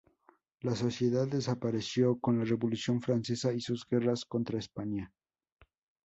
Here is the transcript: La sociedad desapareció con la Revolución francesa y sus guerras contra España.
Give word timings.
La 0.61 0.75
sociedad 0.75 1.27
desapareció 1.27 2.19
con 2.19 2.39
la 2.39 2.43
Revolución 2.43 3.01
francesa 3.03 3.53
y 3.53 3.61
sus 3.61 3.85
guerras 3.87 4.25
contra 4.25 4.57
España. 4.57 5.13